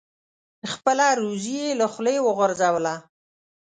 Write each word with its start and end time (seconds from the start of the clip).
خپله 0.71 1.05
روزي 1.21 1.55
یې 1.61 1.77
له 1.79 1.87
خولې 1.93 2.15
وغورځوله. 2.27 2.95